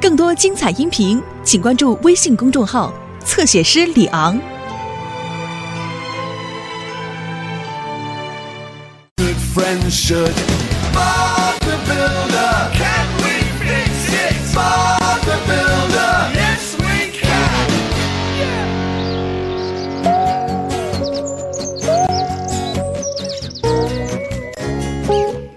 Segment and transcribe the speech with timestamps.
[0.00, 2.92] 更多精彩音频，请关注微信公众号，
[3.24, 4.38] 侧写师李昂。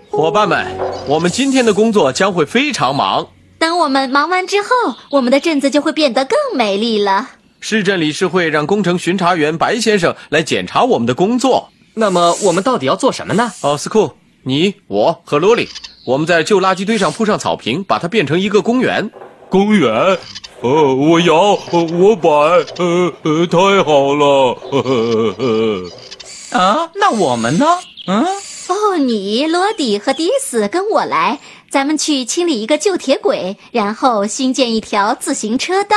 [0.10, 0.87] 伙伴们。
[1.10, 3.30] 我们今天的工作将会非常忙。
[3.58, 4.68] 等我们忙完之后，
[5.12, 7.30] 我们的镇子就会变得更美丽了。
[7.62, 11.70] 市政理事会让工程巡查员白先生来检查我们的工作。
[11.94, 13.54] 那么我们到底要做什么呢？
[13.62, 15.70] 奥斯库，你、我和罗莉，
[16.06, 19.10] 我们在旧垃圾堆上铺上草坪，把它变成一个公园。
[19.50, 20.20] 公园，
[20.62, 26.58] 呃，我摇，呃我摆，呃呃，太好了，呵呵呵。
[26.60, 27.66] 啊，那我们呢？
[28.08, 28.26] 嗯，
[28.70, 31.40] 哦，你、罗迪和迪斯跟我来，
[31.70, 35.96] 咱们去清理一个旧铁轨，然后新建一条自行车道。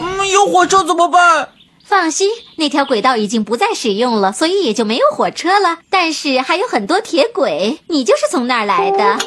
[0.00, 1.48] 嗯，有火车怎么办？
[1.82, 5.78] 放心，那条轨道已经不再使用了，所以也就没有火车了。
[5.88, 9.18] 但是还有很多铁轨，你就是从那儿来的。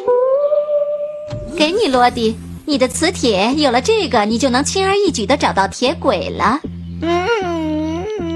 [1.57, 6.59] 给你，罗迪，你的磁铁有了这个，你就能轻而易举地找到铁轨了。
[7.01, 7.82] 嗯，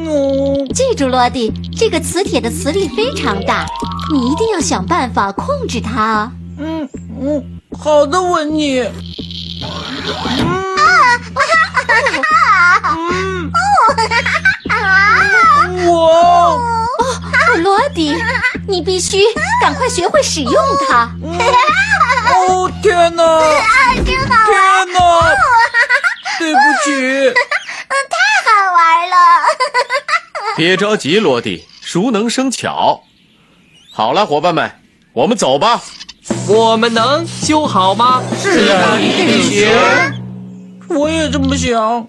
[0.07, 3.65] 哦，记住，罗迪，这个磁铁的磁力非常大，
[4.11, 6.31] 你一定要想办法控制它啊。
[6.57, 6.87] 嗯
[7.21, 7.43] 嗯，
[7.77, 8.79] 好的，文妮。
[12.95, 13.51] 嗯，
[15.85, 16.59] 我哦，
[17.61, 18.15] 罗迪，
[18.67, 19.21] 你必须
[19.61, 20.53] 赶快学会使用
[20.87, 21.09] 它。
[22.29, 23.23] 哦天哪！
[24.05, 24.35] 天哪！
[26.39, 27.33] 对不起。
[30.57, 33.03] 别着急，罗迪，熟能生巧。
[33.93, 34.71] 好了，伙伴们，
[35.13, 35.83] 我们走吧。
[36.47, 38.23] 我们能修好吗？
[38.41, 39.69] 是的，一定行。
[40.89, 42.07] 我也这么想。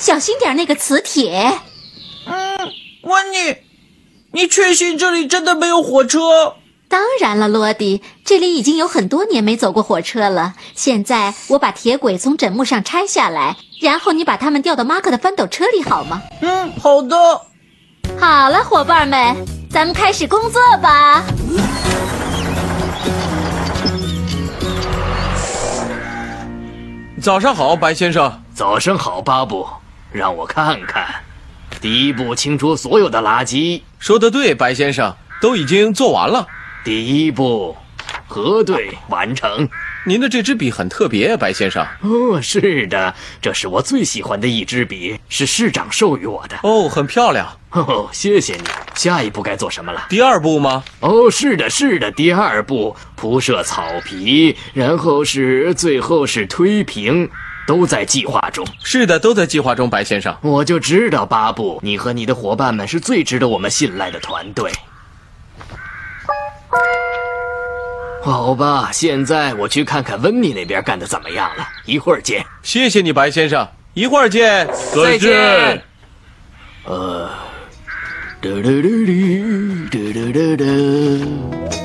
[0.00, 1.60] 小心点那个磁铁。
[2.24, 2.34] 嗯
[3.02, 3.56] 温妮，
[4.32, 6.54] 你确信这里真的没有火车？
[6.88, 10.54] 当然了，罗迪，这里已经有很多年没走过火车了。
[10.74, 16.22] 现在我把铁轨从枕木上拆下来，然后你把它们吊到马克的翻斗车里，好吗？
[16.40, 17.16] 嗯，好的。
[18.18, 19.36] 好了，伙伴们，
[19.70, 21.22] 咱们开始工作吧。
[27.20, 28.42] 早上好，白先生。
[28.54, 29.66] 早上好，巴布，
[30.12, 31.06] 让我看看。
[31.80, 33.82] 第一步，清除所有的垃圾。
[33.98, 36.46] 说得对，白先生，都已经做完了。
[36.84, 37.76] 第一步，
[38.26, 39.68] 核对完成。
[40.06, 41.86] 您的这支笔很特别，白先生。
[42.00, 46.58] 哦，是的，这是我最喜欢的一支笔，是市长授予我的。
[46.62, 47.46] 哦，很漂亮。
[47.72, 48.62] 哦，谢谢你。
[48.94, 50.06] 下一步该做什么了？
[50.08, 50.82] 第二步吗？
[51.00, 52.10] 哦，是的，是的。
[52.10, 57.28] 第二步，铺设草皮，然后是最后是推平，
[57.70, 58.66] 都在计划中。
[58.82, 60.36] 是的，都在计划中，白先生。
[60.40, 64.72] 我就知道，巴布，你和你的伙伴们是最值得我们信赖的团队。
[68.24, 71.68] 好吧，现在我去看看温妮那边干的怎么样了。
[71.84, 72.44] 一会儿见。
[72.64, 73.68] 谢谢你，白先生。
[73.94, 74.66] 一会儿见。
[74.92, 75.80] 再见。
[76.86, 77.30] 呃，
[78.40, 78.90] 嘟嘟嘟
[79.92, 81.79] 嘟嘟嘟嘟。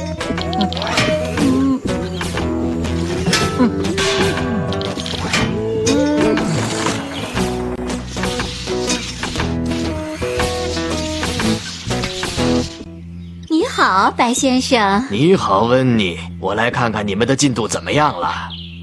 [13.65, 15.03] 你好，白先生。
[15.09, 16.19] 你好，温妮。
[16.39, 18.27] 我来看看你们的进度怎么样了。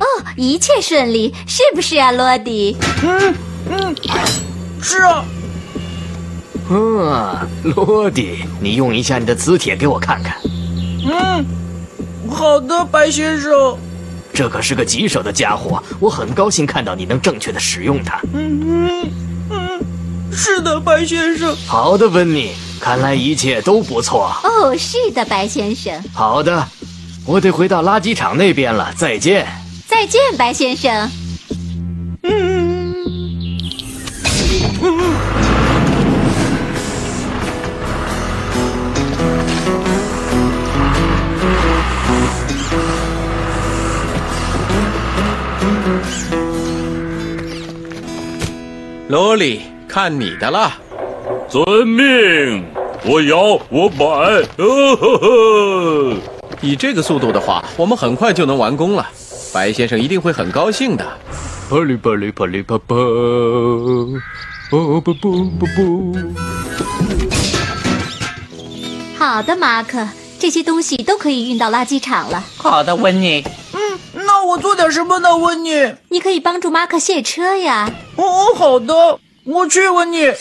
[0.01, 0.05] 哦，
[0.37, 2.77] 一切顺利，是不是啊，罗迪？
[3.05, 3.35] 嗯
[3.71, 3.95] 嗯，
[4.83, 5.25] 是啊。
[6.69, 10.37] 嗯，罗迪，你用一下你的磁铁给我看看。
[11.07, 11.47] 嗯，
[12.29, 13.53] 好的，白先生。
[14.35, 18.21] 这可是个棘手的家伙，我很高兴看到你能正确的使用它。
[18.35, 19.11] 嗯嗯
[19.49, 19.81] 嗯，
[20.33, 21.55] 是的，白先生。
[21.69, 22.51] 好的，温妮，
[22.83, 24.35] 看来一切都不错。
[24.43, 26.03] 哦，是的，白先生。
[26.13, 26.67] 好的，
[27.25, 29.47] 我得回到垃圾场那边了，再见。
[29.87, 31.09] 再见，白先生。
[32.25, 33.07] 嗯
[34.83, 35.15] 嗯。
[49.07, 50.82] 罗莉，看你的了。
[51.53, 52.65] 遵命。
[53.05, 54.07] 我摇，我摆，
[54.57, 56.17] 哦呵呵。
[56.63, 59.07] 以这个速度的话，我们很快就能完工了。
[59.53, 61.07] 白先生一定会很高兴的。
[61.69, 64.09] 啪哩啪哩啪哩啪啪，哦
[64.71, 66.17] 不不不不。
[69.19, 70.09] 好的，马克，
[70.39, 72.43] 这些东西都可以运到垃圾场了。
[72.57, 73.45] 好的，温妮。
[73.75, 75.97] 嗯，那我做点什么呢，温妮？
[76.09, 77.93] 你可以帮助马克卸车呀。
[78.17, 80.33] 哦，好的，我去，温妮。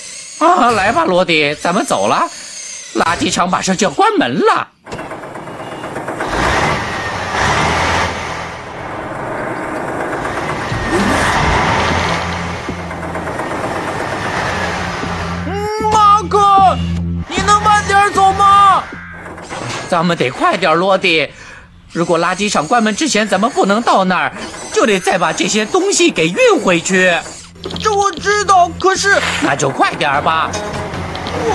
[0.41, 2.27] 啊，来吧，罗迪，咱们走了。
[2.95, 4.67] 垃圾场马上就要关门了。
[15.45, 16.75] 嗯，马可，
[17.29, 18.83] 你能慢点走吗？
[19.87, 21.29] 咱们得快点，罗迪。
[21.91, 24.33] 如果垃圾场关门之前咱们不能到那儿，
[24.73, 27.13] 就得再把这些东西给运回去。
[27.79, 30.49] 这我知道，可是，那就快点儿吧。
[31.47, 31.49] 哦，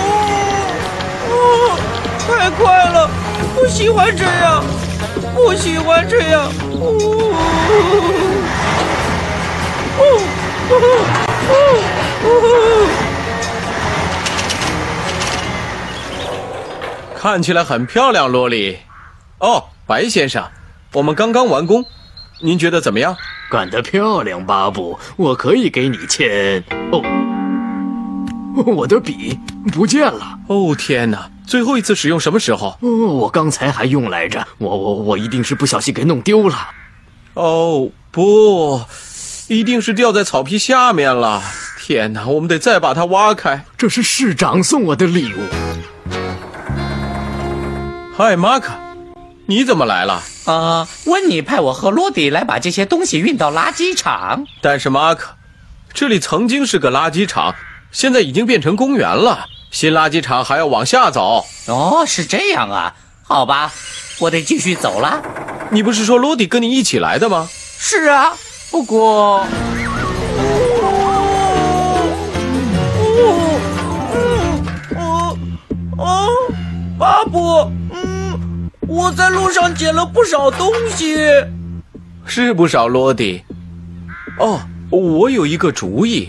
[1.29, 1.77] 哦，
[2.19, 3.09] 太快了，
[3.55, 4.63] 不喜欢这样，
[5.35, 6.43] 不喜欢这样。
[6.71, 6.83] 哦，
[9.97, 10.01] 哦，
[10.69, 10.73] 哦，
[12.23, 12.29] 哦，
[17.15, 18.79] 看起来很漂亮，罗莉。
[19.39, 20.43] 哦，白先生，
[20.93, 21.85] 我们刚刚完工，
[22.41, 23.15] 您觉得怎么样？
[23.49, 26.61] 干得漂亮，巴布，我可以给你签。
[26.91, 27.01] 哦，
[28.65, 29.39] 我的笔
[29.71, 30.37] 不见了。
[30.47, 31.29] 哦天哪！
[31.45, 32.77] 最后一次使用什么时候？
[32.81, 36.57] 哦，我刚才还用来着，我我我一定是不小心给弄丢了。
[37.35, 38.81] 哦不，
[39.47, 41.41] 一定是掉在草皮下面了。
[41.79, 43.63] 天哪，我们得再把它挖开。
[43.77, 45.37] 这是市长送我的礼物。
[48.17, 48.73] 嗨，马克，
[49.45, 50.21] 你怎么来了？
[50.47, 54.45] 啊，温妮派我和罗迪来把这些东西运到垃圾场。
[54.61, 55.35] 但是马克，
[55.93, 57.53] 这里曾经是个垃圾场，
[57.91, 59.47] 现在已经变成公园了。
[59.71, 61.45] 新垃圾场还要往下走。
[61.67, 63.73] 哦，是这样啊，好吧，
[64.19, 65.21] 我得继续走了。
[65.71, 67.49] 你不是说罗迪跟你一起来的吗？
[67.77, 68.31] 是啊，
[68.71, 69.45] 不过
[79.47, 81.15] 路上捡了不少东西。
[82.25, 83.41] 是不少，罗迪。
[84.39, 84.59] 哦，
[84.89, 86.27] 我有一个主意。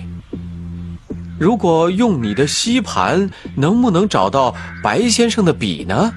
[1.36, 4.54] 如果用你的吸盘，能不能找到
[4.84, 6.12] 白先生的笔呢？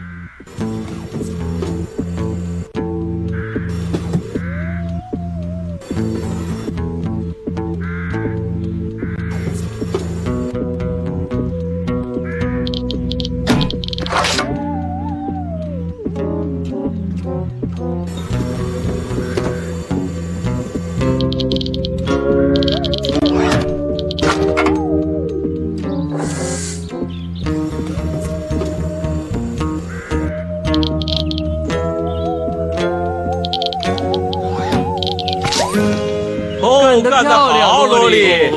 [37.00, 38.52] 干得好，罗莉！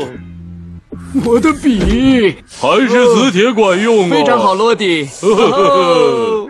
[1.25, 4.11] 我的笔还是磁铁管用啊！
[4.11, 5.09] 非常好，罗迪。
[5.23, 6.49] 哦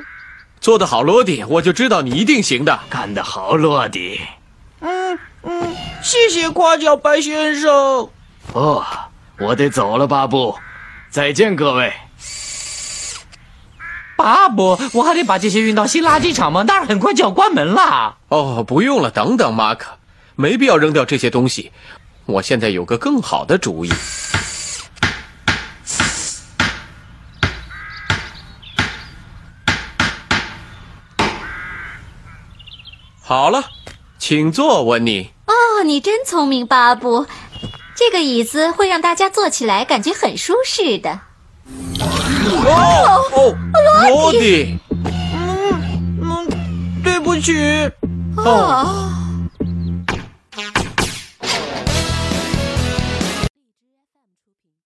[0.61, 2.81] 做得好，罗迪，我就知道你一定行的。
[2.89, 4.19] 干得好，罗迪。
[4.81, 8.09] 嗯嗯，谢谢夸奖，白先生。
[8.55, 8.83] 哦，
[9.39, 10.55] 我得走了，巴布。
[11.11, 11.93] 再见，各位。
[14.17, 16.64] 巴布，我还得把这些运到新垃圾场吗？
[16.67, 18.17] 那儿很快就要关门了。
[18.29, 19.99] 哦，不用了，等等，马克，
[20.37, 21.73] 没必要扔掉这些东西。
[22.26, 23.93] 我现在有个更好的主意。
[33.21, 33.64] 好了，
[34.19, 35.31] 请坐，温妮。
[35.47, 37.26] 哦，你真聪明，巴布。
[37.97, 41.21] 这个椅子会让大家坐起来感觉很舒适的。
[42.67, 43.57] 哦哦，
[44.09, 47.55] 罗迪，嗯嗯，对不起。
[48.37, 49.11] 哦，